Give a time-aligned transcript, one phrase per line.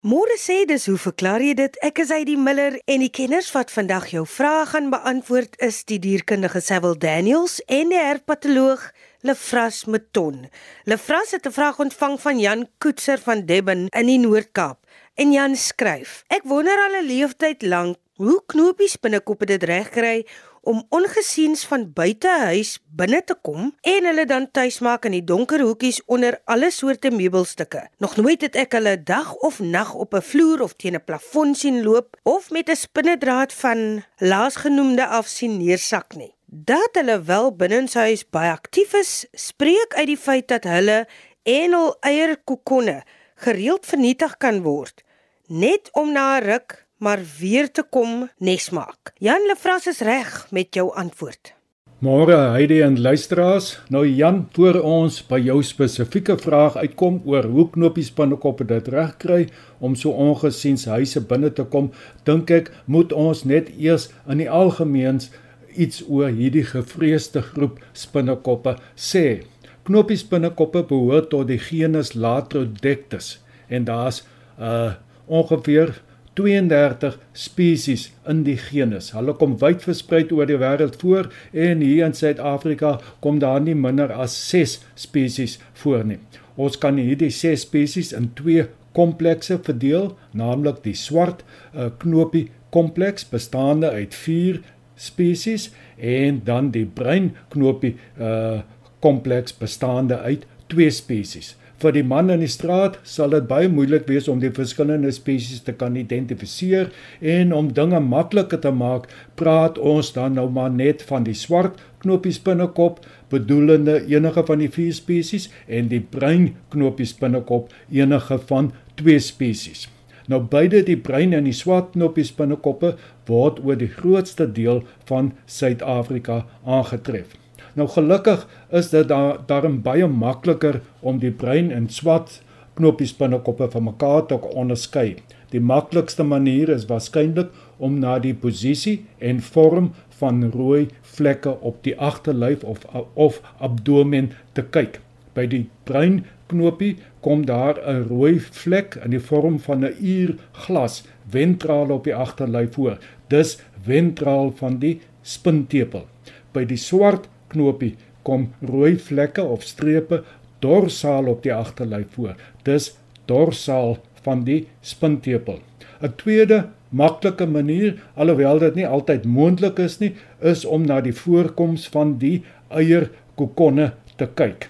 [0.00, 1.74] Môre sê dis hoe verklaar jy dit?
[1.84, 5.82] Ek is uit die Miller en die kenners wat vandag jou vrae gaan beantwoord is
[5.84, 8.86] die dierkundige Sewil Daniels en die herpatoloog
[9.28, 10.46] Lefras Meton.
[10.88, 14.78] Lefras het 'n vraag ontvang van Jan Koetser van Debben in die Noord-Kaap.
[15.20, 20.26] En Jan skryf: Ek wonder al 'n leeftyd lank hoe knopies binnekoppe dit regkry
[20.62, 25.24] om ongesiens van buite huis binne te kom en hulle dan tuis maak in die
[25.24, 27.86] donker hoekies onder alle soorte meubelstukke.
[27.98, 31.54] Nog nooit het ek hulle dag of nag op 'n vloer of teen 'n plafon
[31.54, 36.34] sien loop of met 'n spinnedraad van laasgenoemde af sien neersak nie.
[36.46, 41.06] Dat hulle wel binnenshuis baie aktief is, spreek uit die feit dat hulle
[41.42, 43.02] en hul eierkokonne
[43.34, 45.02] gereeld vernietig kan word
[45.50, 49.14] net om na 'n ruk maar weer te kom nes maak.
[49.18, 51.54] Jan Lefras is reg met jou antwoord.
[52.00, 57.66] Môre Heidi en luisteraars, nou Jan, voor ons by jou spesifieke vraag uitkom oor hoe
[57.74, 59.42] knopies binnekoppe dit regkry
[59.84, 61.90] om so ongesiens huise binne te kom,
[62.24, 65.28] dink ek moet ons net eers in die algemeens
[65.76, 69.42] iets oor hierdie gevreesde groep spinnekoppe sê.
[69.84, 74.24] Knopies binnekoppe behoort tot die genus Latrodectus en daar's
[74.56, 74.96] uh
[75.30, 75.92] ongeveer
[76.40, 79.10] 32 spesies in die genus.
[79.12, 83.76] Hulle kom wyd versprei oor die wêreld voor en hier in Suid-Afrika kom daar nie
[83.76, 86.20] minder as 6 spesies voor nie.
[86.56, 93.26] Ons kan hierdie 6 spesies in twee komplekse verdeel, naamlik die swart uh, knopie kompleks
[93.28, 94.60] bestaande uit 4
[95.00, 98.60] spesies en dan die bruin knopie uh
[99.00, 104.06] kompleks bestaande uit 2 spesies vir die man in die straat sal dit baie moeilik
[104.10, 106.90] wees om die verskillende spesies te kan identifiseer
[107.34, 109.08] en om dinge makliker te maak,
[109.40, 113.00] praat ons dan nou maar net van die swart knopies binnekop
[113.32, 119.88] bedoelende enige van die vier spesies en die bruin knopies binnekop enige van twee spesies.
[120.30, 122.94] Nou beide die bruin en die swart knopies binnekoppe
[123.30, 127.39] word oor die grootste deel van Suid-Afrika aangetref.
[127.74, 132.40] Nou gelukkig is dit daar daarom baie makliker om die bruin en swart
[132.74, 135.16] knoppies binnekoppe van mekaar te onderskei.
[135.50, 139.90] Die maklikste manier is waarskynlik om na die posisie en vorm
[140.20, 142.84] van rooi vlekke op die agterlyf of
[143.14, 145.00] of abdomen te kyk.
[145.34, 151.02] By die bruin knoppie kom daar 'n rooi vlek in die vorm van 'n uurglas
[151.28, 152.98] ventraal op die agterlyf voor.
[153.28, 156.06] Dis ventraal van die spintepel.
[156.52, 160.22] By die swart knopie kom rooi vlekke of strepe
[160.60, 162.34] dorsaal op die agterlyf voor.
[162.64, 162.92] Dis
[163.30, 165.60] dorsaal van die spintepel.
[166.00, 171.14] 'n Tweede maklike manier, alhoewel dit nie altyd moontlik is nie, is om na die
[171.14, 174.68] voorkoms van die eierkokonne te kyk.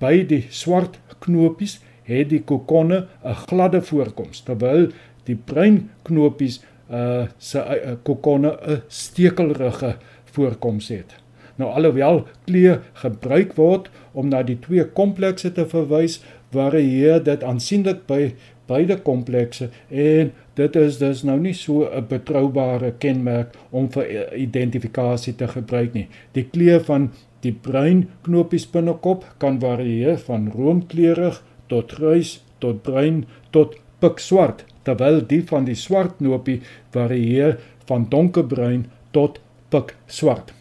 [0.00, 1.78] By die swart knopies
[2.08, 4.90] het die kokonne 'n gladde voorkoms, terwyl
[5.24, 11.21] die bruin knopies uh se uh, kokonne 'n stekelrige voorkoms het.
[11.56, 16.20] Nou alhoewel klee gebruik word om na die twee komplekse te verwys,
[16.52, 18.34] varieer dit aansienlik by
[18.70, 25.34] beide komplekse en dit is dus nou nie so 'n betroubare kenmerk om vir identifikasie
[25.34, 26.08] te gebruik nie.
[26.32, 27.10] Die kleur van
[27.40, 35.20] die bruin knopies binnekop kan varieer van roomkleurig tot grys tot bruin tot pikswart, terwyl
[35.26, 36.60] die van die swart knopie
[36.94, 40.52] varieer van donkerbruin tot pikswart.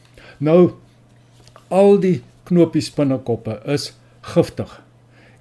[0.41, 0.73] Nou
[1.69, 2.15] al die
[2.49, 3.91] knopies binnekoppe is
[4.33, 4.71] giftig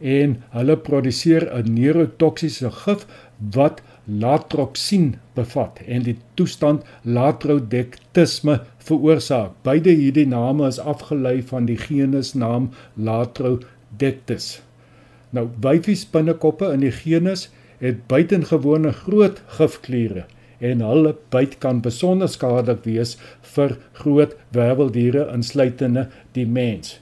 [0.00, 3.06] en hulle produseer 'n neurotoksiese gif
[3.56, 3.80] wat
[4.24, 9.52] latroxin bevat en die toestand latrodectisme veroorsaak.
[9.62, 14.60] Beide hierdie name is afgelei van die genus naam Latrodectus.
[15.30, 20.26] Nou wyfies binnekoppe in die genus het buitengewone groot gifkliere
[20.60, 23.16] en hulle byt kan besonder skadelik wees
[23.54, 26.98] vir groot werweldiere insluitende die mens.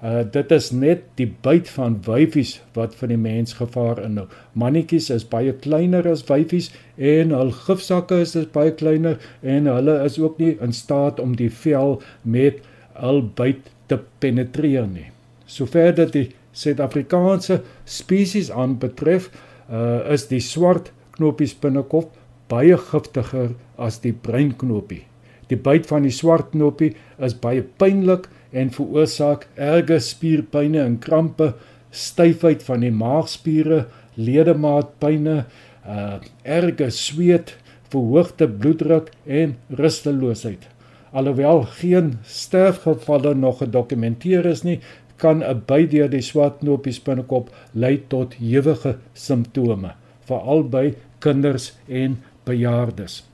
[0.00, 4.24] Uh dit is net die byt van wyfies wat vir die mens gevaar inhou.
[4.56, 10.16] Mannetjies is baie kleiner as wyfies en hul gifsakke is baie kleiner en hulle is
[10.18, 12.62] ook nie in staat om die vel met
[12.96, 15.10] hul byt te penetreer nie.
[15.46, 19.28] Sover dit die Suid-Afrikaanse spesies aanbetref,
[19.70, 22.16] uh is die swart knopies binnekop
[22.50, 25.04] baie giftiger as die breinknopie.
[25.50, 31.52] Die byt van die swart knoppie is baie pynlik en veroorsaak erge spierpynne en krampe,
[31.90, 35.44] styfheid van die maagspiere, ledemaatpynne,
[35.86, 37.56] uh erge sweet,
[37.90, 40.68] verhoogde bloeddruk en rusteloosheid.
[41.10, 44.78] Alhoewel geen sterfgevalle nog gedokumenteer is nie,
[45.16, 49.94] kan 'n byt deur die swart knoppie binnekop lei tot ewige simptome,
[50.28, 53.24] veral by kinders en bejaardes.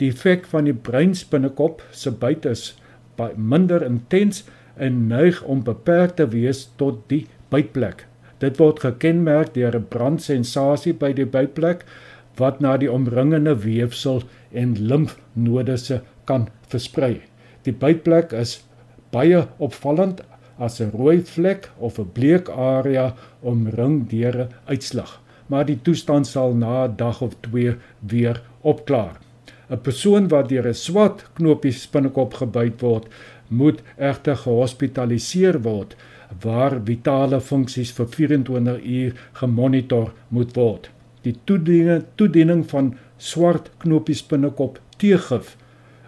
[0.00, 2.74] Die effek van die breinspinnekop se byt is
[3.16, 4.44] baie minder intens
[4.80, 8.06] en neig om beperk te wees tot die bytplek.
[8.40, 11.84] Dit word gekenmerk deur 'n brandsensasie by die bytplek
[12.38, 14.22] wat na die omringende weefsel
[14.52, 17.20] en limfnodusse kan versprei.
[17.64, 18.62] Die bytplek is
[19.12, 20.22] baie opvallend
[20.58, 26.26] as 'n rooi vlek of 'n bleek area omring deur 'n uitslag, maar die toestand
[26.26, 29.20] sal na 'n dag of 2 weer opklaar.
[29.70, 33.06] 'n Persoon wat deur 'n swart knoppie spinnekop gebyt word,
[33.48, 35.96] moet egter gehospitaliseer word
[36.42, 40.90] waar vitale funksies vir 24 uur gemonitor moet word.
[41.22, 45.56] Die toediening toediening van swart knoppies binnekop teegif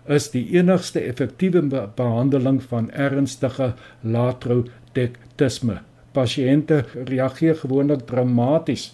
[0.07, 1.63] is die enigste effektiewe
[1.97, 3.73] behandeling van ernstige
[4.03, 5.81] latrotektisme.
[6.13, 8.91] Pasiënte reageer gewoonlik dramaties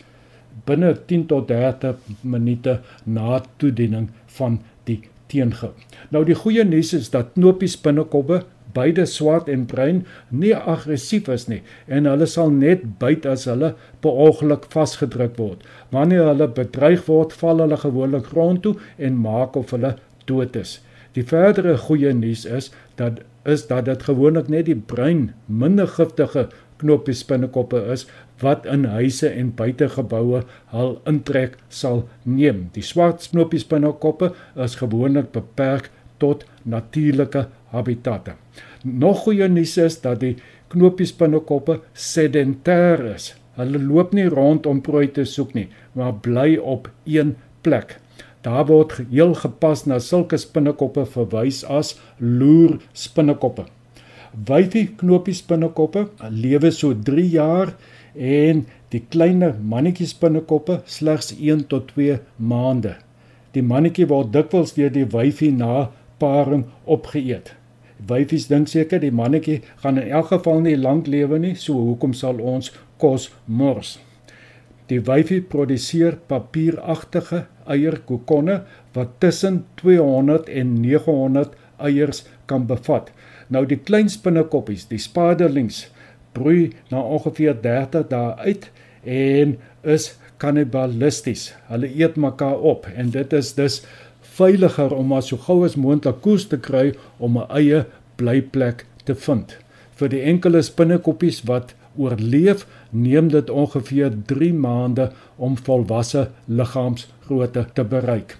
[0.68, 4.08] binne 10 tot 30 minute na toediening
[4.38, 5.74] van die teengif.
[6.14, 8.42] Nou die goeie nuus is dat knoppies binnekoppe
[8.76, 13.72] beide swart en bruin nie aggressief is nie en hulle sal net byt as hulle
[14.04, 15.64] per ongeluk vasgedruk word.
[15.94, 19.96] Wanneer hulle bedreig word, val hulle gewoonlik grond toe en maak of hulle
[20.28, 20.78] dood is.
[21.16, 22.70] Die verdere goeie nuus is
[23.00, 26.48] dat is dat dit gewoonlik net die bruin minder giftige
[26.82, 28.06] knoppies binnekoppe is
[28.42, 30.42] wat in huise en buitegeboue
[30.72, 32.68] hul intrek sal neem.
[32.74, 34.32] Die swart knoppies binnekoppe
[34.66, 35.90] is gewoonlik beperk
[36.22, 38.34] tot natuurlike habitatte.
[38.84, 40.36] Nog goeie nuus is dat die
[40.72, 43.32] knoppies binnekoppe sedentêr is.
[43.58, 45.66] Hulle loop nie rond om prooi te soek nie,
[45.98, 47.34] maar bly op een
[47.66, 47.96] plek.
[48.46, 53.66] Daar word heel gepas na sulke spinnekoppe verwys as loer spinnekoppe.
[54.32, 57.74] Wyfie knoppies spinnekoppe lewe so 3 jaar
[58.14, 62.96] en die kleiner mannetjies spinnekoppe slegs 1 tot 2 maande.
[63.56, 65.88] Die mannetjie word dikwels deur die wyfie na
[66.20, 67.54] paring opgeëet.
[68.08, 72.12] Wyfies dink seker die mannetjie gaan in elk geval nie lank lewe nie, so hoekom
[72.14, 72.70] sal ons
[73.00, 73.96] kos mors?
[74.88, 78.62] Die wyfie produseer papieragtige eierkokonne
[78.94, 81.56] wat tussen 200 en 900
[81.88, 83.10] eiers kan bevat.
[83.48, 85.86] Nou die klein spinnekoppies, die spaderlings,
[86.36, 88.68] broei na ongeveer 30 dae uit
[89.04, 90.12] en is
[90.42, 91.52] kannibalisties.
[91.70, 93.80] Hulle eet mekaar op en dit is dus
[94.38, 97.84] veiliger om maar so gou as moontlik koes te kry om 'n eie
[98.16, 99.56] blyplek te vind.
[99.98, 107.84] Vir die enkele spinnekoppies wat oorleef, neem dit ongeveer 3 maande om volwasse liggaamsgrootte te
[107.84, 108.36] bereik.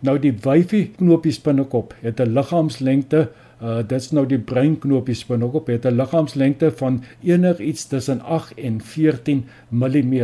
[0.00, 3.28] Nou die wyfie knoppie spinnekop het 'n liggaamslengte
[3.62, 9.44] Uh dit's nou die breinknopies spinnekop het 'n liggaamslengte van enigiets tussen 8 en 14
[9.70, 10.14] mm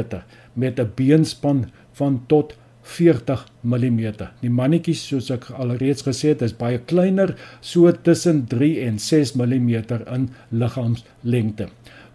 [0.55, 4.01] met 'n beenspan van tot 40 mm.
[4.41, 9.35] Die mannetjies soos ek alreeds gesê het, is baie kleiner, so tussen 3 en 6
[9.37, 9.69] mm
[10.15, 11.69] in liggaamslengte.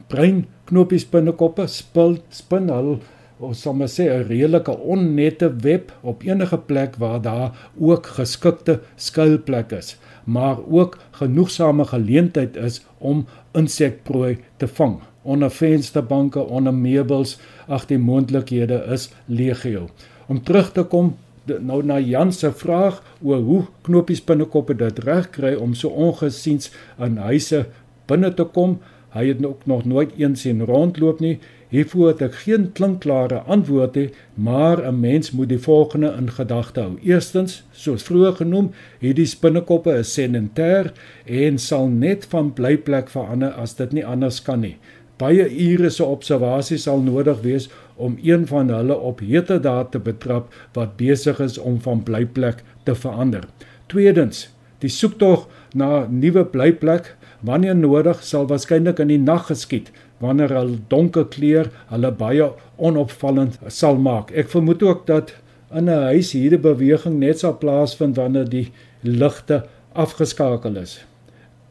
[0.08, 2.98] Brein knopies binnekoppe spil spin hul
[3.44, 9.78] of sommer sê 'n redelike onnette web op enige plek waar daar ook geskikte skuilplekke
[9.78, 15.00] is, maar ook genoegsame geleentheid is om insekprooi te vang.
[15.22, 19.88] Onder vensterbanke, onder meubels, ag die moontlikhede is legio
[20.28, 25.28] om terug te kom nou na Jan se vraag oor hoe knopies binnekoppe dit reg
[25.36, 26.72] kry om so ongesiens
[27.04, 27.66] in huise
[28.08, 28.78] binne te kom.
[29.14, 31.40] Hy het ook nog nooit eens sien rondloop nie.
[31.74, 36.82] Hiervoor het ek geen klinkklare antwoord nie, maar 'n mens moet die volgende in gedagte
[36.82, 36.98] hou.
[37.02, 40.92] Eerstens, soos vroeër genoem, hierdie spinnekoppe is sedentêr
[41.26, 44.78] en sal net van blyplek verander as dit nie anders kan nie.
[45.18, 50.54] Baie ure se observasie sal nodig wees om een van hulle op heterdaad te betrap
[50.74, 53.44] wat besig is om van blyplek te verander.
[53.88, 54.50] Tweedens,
[54.80, 59.92] die soektog na nuwe blyplek wanneer nodig sal waarskynlik in die nag geskied
[60.24, 64.32] wanneer hul donker kleur hulle baie onopvallend sal maak.
[64.32, 65.34] Ek vermoed ook dat
[65.74, 69.64] in 'n huis hierdie beweging net sal plaasvind wanneer die ligte
[69.94, 71.04] afgeskakel is.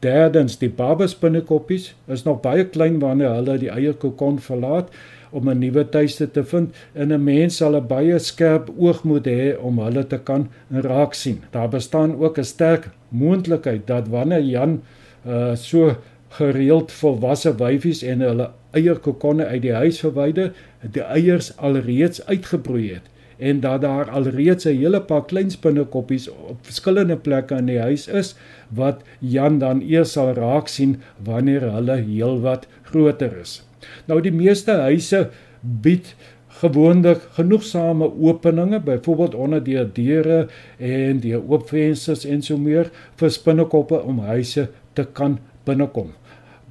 [0.03, 4.89] Derdens, die babaspinnekoppies is nog baie klein wanneer hulle die eierkokon verlaat
[5.31, 9.25] om 'n nuwe tuiste te vind en 'n mens sal 'n baie skerp oog moet
[9.25, 11.41] hê om hulle te kan raak sien.
[11.51, 14.81] Daar bestaan ook 'n sterk moontlikheid dat wanneer Jan
[15.25, 15.95] uh so
[16.37, 23.09] gereeld volwasse wyfies en hulle eierkokonne uit die huis verwyder, die eiers alreeds uitgebroei het
[23.43, 28.07] en dat daar alreeds 'n hele paar klein spinnekoppies op verskillende plekke in die huis
[28.07, 28.35] is
[28.69, 33.63] wat Jan dan eers sal raak sien wanneer hulle heelwat groter is.
[34.05, 35.29] Nou die meeste huise
[35.61, 36.15] bied
[36.47, 40.47] gewoonlik genoegsame openinge, byvoorbeeld onder die deure
[40.77, 46.13] en die oop vensters en so meer vir spinnekoppe om huise te kan binnekom.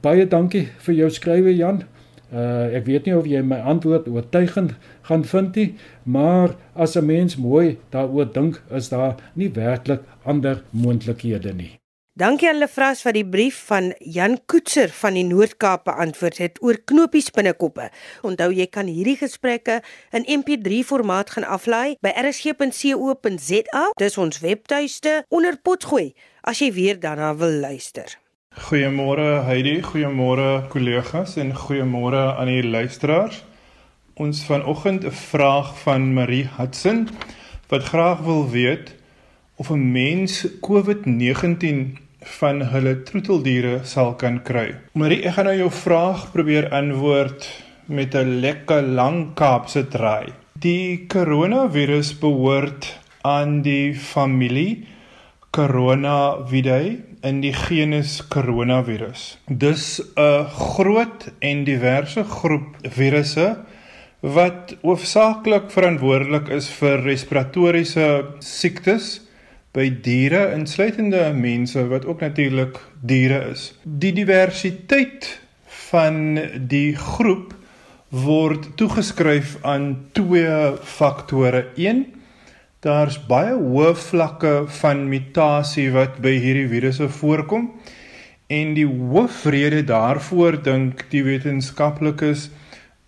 [0.02, 1.84] Baie dankie vir jou skrywe Jan.
[2.32, 4.72] Uh ek weet nie of jy my antwoord oortuigend
[5.06, 10.64] gaan vind nie, maar as 'n mens mooi daaroor dink, is daar nie werklik ander
[10.70, 11.78] moontlikhede nie.
[12.14, 16.76] Dankie aan Lefras vir die brief van Jan Koetser van die Noord-Kaap beantwoord het oor
[16.84, 17.90] knoppies binnekoppe.
[18.22, 23.84] Onthou jy kan hierdie gesprekke in MP3 formaat gaan aflaai by rsg.co.za.
[23.96, 28.21] Dis ons webtuiste onder potgooi as jy weer daarna wil luister.
[28.52, 33.38] Goeiemôre Heidi, goeiemôre kollegas en goeiemôre aan die luisteraars.
[34.20, 37.08] Ons vanoggend 'n vraag van Marie Hudson
[37.68, 38.94] wat graag wil weet
[39.56, 44.74] of 'n mens COVID-19 van hulle troeteldiere sal kan kry.
[44.92, 47.48] Marie, ek gaan nou jou vraag probeer antwoord
[47.86, 50.28] met 'n lekker lang Kaapse draai.
[50.58, 54.86] Die koronavirus behoort aan die familie
[55.52, 56.94] Coronavidae
[57.28, 59.36] in die genus Coronavirus.
[59.48, 63.56] Dis 'n groot en diverse groep virusse
[64.22, 68.06] wat hoofsaaklik verantwoordelik is vir respiratoriese
[68.38, 69.20] siektes
[69.74, 73.74] by diere insluitende mense wat ook natuurlik diere is.
[73.84, 75.40] Die diversiteit
[75.90, 77.52] van die groep
[78.08, 81.66] word toegeskryf aan twee faktore.
[81.76, 82.21] 1
[82.82, 87.68] Daar's baie hoë vlakke van mutasie wat by hierdie virusse voorkom.
[88.50, 92.48] En die hoofrede daarvoor dink die wetenskaplikes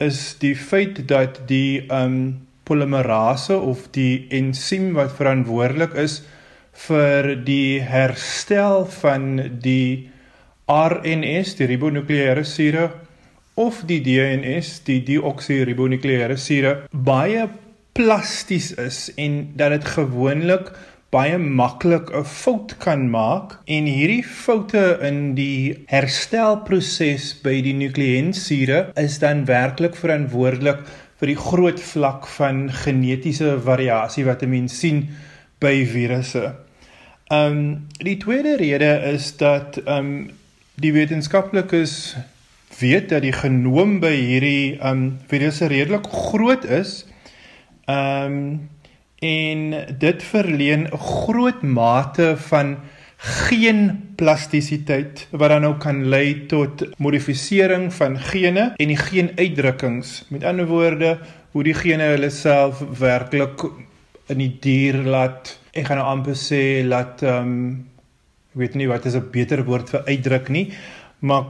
[0.05, 6.21] is die feit dat die um polimerase of die ensiem wat verantwoordelik is
[6.87, 9.27] vir die herstel van
[9.67, 10.07] die
[10.71, 12.87] RNS, die ribonukleïere sure
[13.59, 17.49] of die DNS, die deoksiribonukleïere sure, baie
[17.95, 20.73] plasties is en dat dit gewoonlik
[21.15, 28.91] baie maklik 'n fout kan maak en hierdie foute in die herstelproses by die nukleïensure
[28.99, 30.83] is dan werklik verantwoordelik
[31.21, 35.09] vir die groot vlak van genetiese variasie wat 'n mens sien
[35.61, 36.55] by virusse.
[37.33, 40.31] Um, die tweede rede is dat um,
[40.75, 42.17] die wetenskaplikes
[42.79, 47.05] weet dat die genoom by hierdie um, virusse redelik groot is.
[47.87, 48.71] Ehm um,
[49.25, 49.61] en
[49.99, 52.77] dit verleen 'n groot mate van
[53.17, 60.25] geen plastisiteit wat dan nou kan lei tot modifisering van gene en die geenuitdrukkings.
[60.29, 61.19] Met ander woorde,
[61.51, 63.65] hoe die gene hulle self werklik
[64.27, 67.91] in die dier laat ek gaan nou amper sê laat ehm um,
[68.55, 70.73] ek weet nie wat is 'n beter woord vir uitdruk nie,
[71.19, 71.45] maar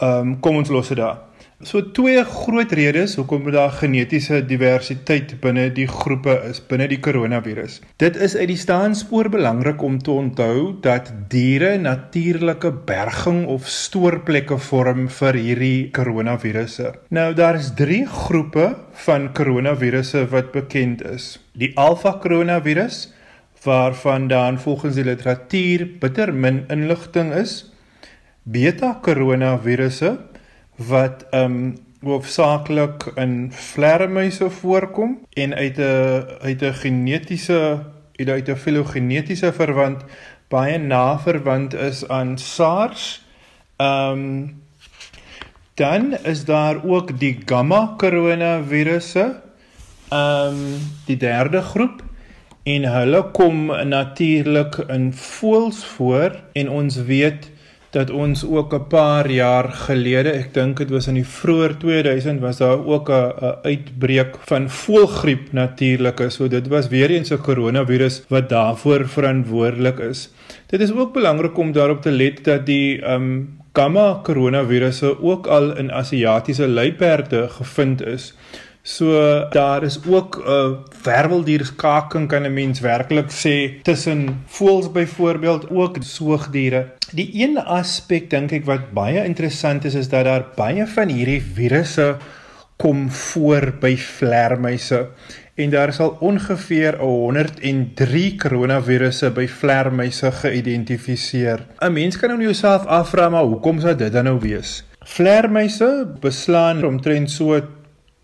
[0.00, 1.18] ehm um, kom ons los dit daar.
[1.62, 7.76] So twee groot redes hoekom daar genetiese diversiteit binne die groepe is binne die koronavirus.
[8.02, 14.58] Dit is uit die staanspoor belangrik om te onthou dat diere natuurlike berging of stoorplekke
[14.58, 16.90] vorm vir hierdie koronavirusse.
[17.14, 18.66] Nou daar is 3 groepe
[19.06, 21.36] van koronavirusse wat bekend is.
[21.54, 23.12] Die alfa koronavirus
[23.62, 27.60] waarvan dan volgens die literatuur bitter min inligting is.
[28.42, 30.16] Beta koronavirusse
[30.76, 37.82] wat um hoofsaaklik in vlermuise voorkom en uit 'n uit 'n genetiese
[38.16, 40.04] uit 'n filogenetiese verwant
[40.48, 43.22] baie na verwant is aan SARS.
[43.76, 44.62] Um
[45.74, 49.40] dan is daar ook die gamma koronavirusse.
[50.12, 50.60] Um
[51.06, 52.02] die derde groep
[52.62, 57.50] en hulle kom natuurlik in voëls voor en ons weet
[57.94, 62.40] dat ons ook 'n paar jaar gelede, ek dink dit was in die vroeë 2000
[62.40, 63.32] was daar ook 'n
[63.62, 66.20] uitbreek van voëlgriep natuurlik.
[66.28, 70.30] So dit was weer eens 'n koronavirus wat daarvoor verantwoordelik is.
[70.66, 75.76] Dit is ook belangrik om daarop te let dat die um gamma koronavirusse ook al
[75.76, 78.34] in Asiatiese luiperde gevind is.
[78.86, 80.70] So daar is ook 'n uh,
[81.02, 86.86] werweldierskaking kan 'n mens werklik sê tussen voëls byvoorbeeld ook soogdiere.
[87.14, 91.38] Die een aspek dink ek wat baie interessant is is dat daar baie van hierdie
[91.38, 92.08] virusse
[92.82, 95.04] kom voor by vlermuise
[95.54, 101.62] en daar is al ongeveer 103 koronavirusse by vlermuise geïdentifiseer.
[101.78, 104.82] 'n Mens kan nou jouself afvra maar hoekom sou dit dan nou wees?
[105.06, 107.60] Vlermuise beslaan omtrent so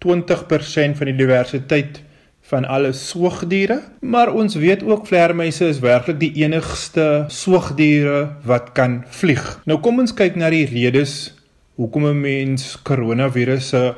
[0.03, 2.03] 20% van die diversiteit
[2.51, 9.05] van alle soogdiere, maar ons weet ook vlermuise is werklik die enigste soogdiere wat kan
[9.21, 9.45] vlieg.
[9.71, 11.33] Nou kom ons kyk na die redes
[11.79, 13.95] hoekom 'n mens koronavirusse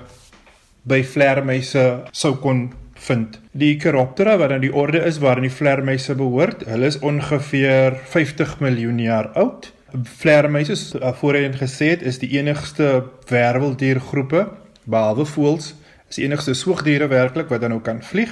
[0.83, 3.39] by vleermuise sou kon vind.
[3.53, 8.61] Die Chiroptera wat aan die orde is waarin die vleermuise behoort, hulle is ongeveer 50
[8.61, 9.73] miljoen jaar oud.
[10.19, 10.77] Vleermuise,
[11.21, 14.47] voorheen gesê het, is die enigste werweldiergroepe
[14.85, 15.75] behalwe voëls,
[16.12, 18.31] is die enigste soogdiere werklik wat dan nou kan vlieg.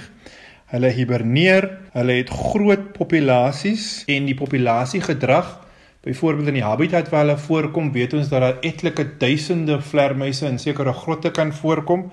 [0.70, 5.56] Hulle hiberneer, hulle het groot populasies en die populasiegedrag
[6.00, 10.56] Byvoorbeeld in die habitat waar hulle voorkom, weet ons dat daar etlike duisende vlermuise in
[10.58, 12.06] sekere grotte kan voorkom.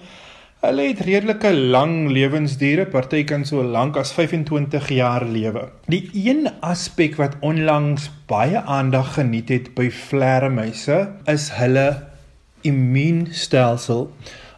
[0.59, 5.69] Hulle het redelike lang lewensdure, party kan so lank as 25 jaar lewe.
[5.87, 11.87] Die een aspek wat onlangs baie aandag geniet het by vlermuise is hulle
[12.67, 14.09] immuunstelsel.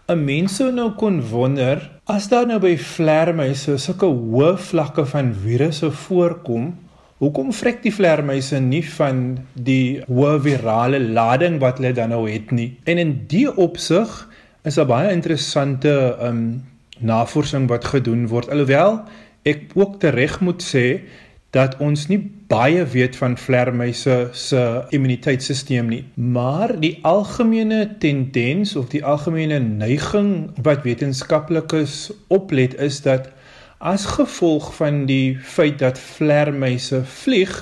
[0.09, 5.27] 'n Mens sou nou kon wonder as daar nou by vlermuise sulke hoë vlakke van
[5.43, 6.71] virusse voorkom,
[7.21, 9.19] hoekom vrek die vlermuise nie van
[9.53, 12.71] die hoë virale lading wat hulle dan nou het nie?
[12.89, 14.09] En in die opsig
[14.65, 15.93] is daar baie interessante
[16.25, 16.41] um
[16.99, 18.49] navorsing wat gedoen word.
[18.49, 19.03] Alhoewel
[19.45, 20.85] ek ook tereg moet sê
[21.55, 24.61] dat ons nie baie weet van vlermuise se
[24.93, 33.31] immuniteitstelsel nie, maar die algemene tendens of die algemene neiging wat wetenskaplikes oplet is dat
[33.79, 37.53] as gevolg van die feit dat vlermuise vlieg,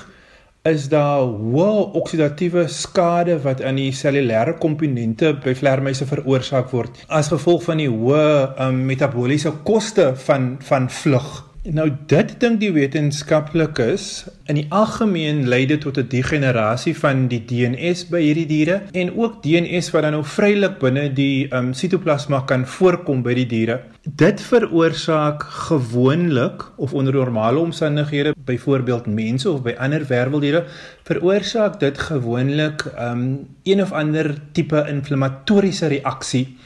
[0.66, 7.30] is daar hoë oksidatiewe skade wat aan die cellulêre komponente by vlermuise veroorsaak word as
[7.32, 8.24] gevolg van die hoë
[8.66, 11.47] um, metabooliese koste van van vlug.
[11.68, 14.04] Nou dit dink die wetenskaplikes
[14.48, 19.12] in die algemeen lei dit tot 'n degenerasie van die DNS by hierdie diere en
[19.12, 23.82] ook DNS wat dan nou vrylik binne die um, sitoplasma kan voorkom by die diere.
[24.02, 30.64] Dit veroorsaak gewoonlik of onder normale omstandighede, byvoorbeeld mense of by ander werweldiere,
[31.04, 36.56] veroorsaak dit gewoonlik um, een of ander tipe inflammatoriese reaksie.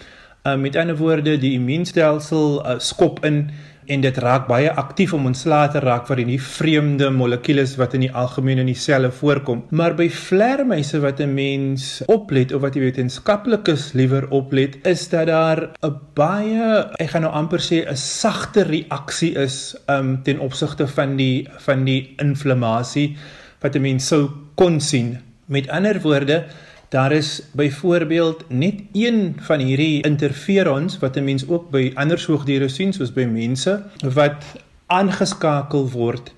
[0.47, 3.51] Um, met ander woorde, die immuunstelsel uh, skop in
[3.93, 8.07] en dit raak baie aktief om ontslae te raak van die vreemde molekules wat in
[8.07, 9.67] die algemeen in die selle voorkom.
[9.71, 15.27] Maar by vlermuise wat 'n mens oplet of wat die wetenskaplikes liewer oplet, is dat
[15.27, 20.87] daar 'n baie, ek gaan nou amper sê 'n sagte reaksie is um ten opsigte
[20.87, 23.17] van die van die inflammasie
[23.61, 25.19] wat 'n mens sou kon sien.
[25.47, 26.45] Met ander woorde,
[26.93, 32.69] Daar is byvoorbeeld net een van hierdie interferons wat 'n mens ook by ander soogdiere
[32.69, 33.83] sien soos by mense
[34.15, 34.45] wat
[34.87, 36.33] aangeskakel word.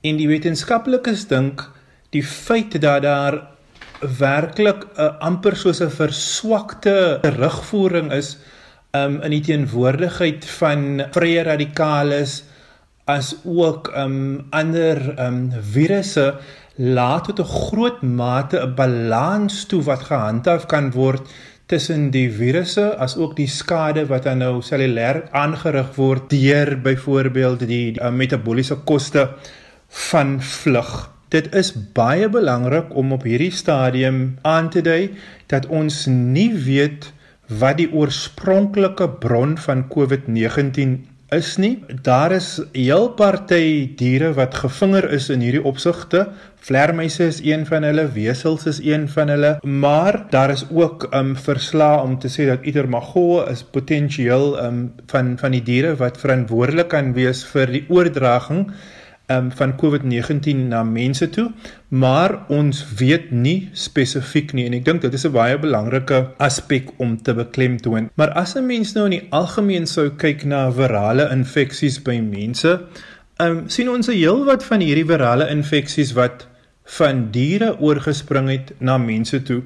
[0.00, 1.70] En die wetenskaplikes dink
[2.10, 3.48] die feit dat daar
[4.18, 8.38] werklik 'n amper soos 'n verswakte terugvoering is
[8.92, 12.44] um, in die teenwoordigheid van vrye radikales
[13.04, 16.34] as ook um, ander um, virusse
[16.76, 21.22] laat tot 'n groot mate 'n balans toe wat gehandhaaf kan word
[21.66, 27.58] tussen die virusse as ook die skade wat dan nou cellulêr aangerig word deur byvoorbeeld
[27.58, 29.28] die, die uh, metabooliese koste
[29.88, 31.10] van vlug.
[31.28, 37.12] Dit is baie belangrik om op hierdie stadium aan te dui dat ons nie weet
[37.48, 41.84] wat die oorspronklike bron van COVID-19 is nie.
[42.02, 46.26] Daar is heel party diere wat gevinger is in hierdie opsigte.
[46.66, 51.36] Vlermuise is een van hulle, wesels is een van hulle, maar daar is ook um
[51.36, 56.90] verslae om te sê dat Itermagoo is potensieel um van van die diere wat verantwoordelik
[56.94, 58.68] kan wees vir die oordraging
[59.28, 61.50] um van COVID-19 na mense toe,
[61.88, 66.90] maar ons weet nie spesifiek nie en ek dink dit is 'n baie belangrike aspek
[66.98, 68.10] om te beklemtoon.
[68.14, 72.80] Maar as 'n mens nou in die algemeen sou kyk na virale infeksies by mense,
[73.40, 76.46] um sien ons 'n heelwat van hierdie virale infeksies wat
[76.86, 79.62] van diere oorgespring het na mense toe.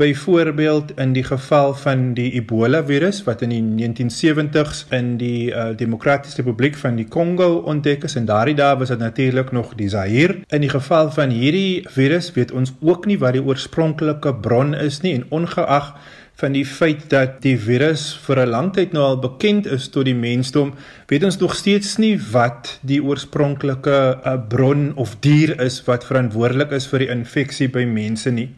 [0.00, 5.76] Byvoorbeeld in die geval van die Ebola virus wat in die 1970s in die uh,
[5.76, 9.90] Demokratiese Republiek van die Kongo ontdek is en daardie dae was dit natuurlik nog die
[9.92, 10.38] Zaire.
[10.48, 15.02] In die geval van hierdie virus weet ons ook nie wat die oorspronklike bron is
[15.04, 15.92] nie en ongeag
[16.40, 20.08] van die feit dat die virus vir 'n lang tyd nou al bekend is tot
[20.08, 20.72] die mensdom,
[21.12, 26.72] weet ons nog steeds nie wat die oorspronklike uh, bron of dier is wat verantwoordelik
[26.72, 28.48] is vir die infeksie by mense nie.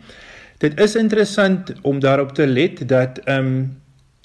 [0.63, 3.81] Dit is interessant om daarop te let dat 'n um,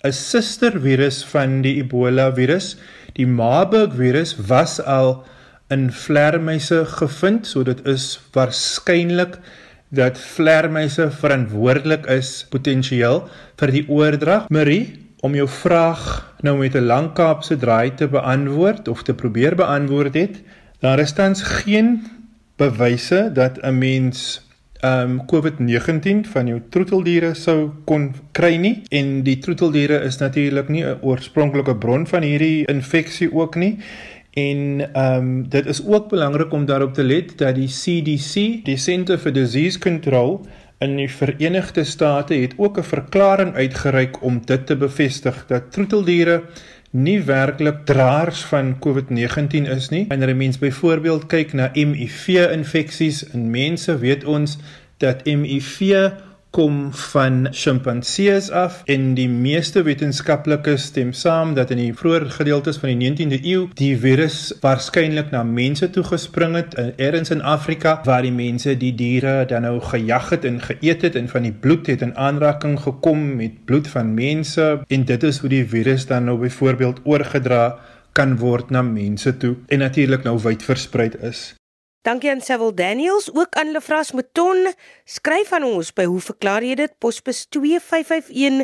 [0.05, 2.77] 'n sustervirus van die Ebola virus,
[3.13, 5.25] die Marburg virus was al
[5.67, 9.39] in vlermuise gevind, so dit is waarskynlik
[9.89, 14.49] dat vlermuise verantwoordelik is potensieel vir die oordrag.
[14.49, 19.55] Marie, om jou vraag nou met 'n lang Kaapse draai te beantwoord of te probeer
[19.55, 20.41] beantwoord het,
[20.79, 22.05] daar is tans geen
[22.57, 24.46] bewyse dat 'n mens
[24.81, 30.69] ehm um, COVID-19 van jou troeteldiere sou kon kry nie en die troeteldiere is natuurlik
[30.69, 33.77] nie 'n oorspronklike bron van hierdie infeksie ook nie.
[34.33, 38.77] En ehm um, dit is ook belangrik om daarop te let dat die CDC, die
[38.77, 40.45] Center for Disease Control
[40.79, 46.43] in die Verenigde State het ook 'n verklaring uitgereik om dit te bevestig dat troeteldiere
[46.91, 50.05] nie werklik draers van COVID-19 is nie.
[50.07, 54.57] Wanneer 'n mens byvoorbeeld kyk na HIV-infeksies in mense, weet ons
[54.97, 55.81] dat HIV
[56.57, 56.77] kom
[57.13, 62.89] van sjimpansees af en die meeste wetenskaplikes stem saam dat in die vroeë gedeeltes van
[62.89, 67.99] die 19de eeu die virus waarskynlik na mense toe gespring het uh, ergens in Afrika
[68.07, 71.53] waar die mense die diere dan nou gejag het en geëet het en van die
[71.53, 76.09] bloed het in aanraking gekom met bloed van mense en dit is hoe die virus
[76.09, 77.77] dan nou byvoorbeeld oorgedra
[78.17, 81.51] kan word na mense toe en natuurlik nou wyd versprei is.
[82.07, 84.73] Dankie aan Sewil Daniels, ook aan Lefras Mouton.
[85.03, 86.93] Skryf aan ons by hoe verklaar jy dit?
[87.03, 88.63] Posbus 2551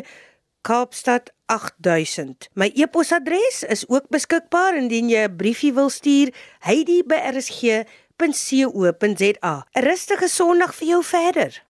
[0.64, 2.48] Kaapstad 8000.
[2.56, 6.32] My e-posadres is ook beskikbaar indien jy 'n briefie wil stuur.
[6.64, 7.84] Heidi by rsg.co.za.
[9.76, 11.73] 'n Rustige Sondag vir jou verder.